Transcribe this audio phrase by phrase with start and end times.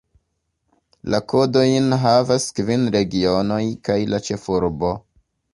[1.13, 3.61] La kodojn havas kvin regionoj
[3.91, 4.95] kaj la ĉefurbo.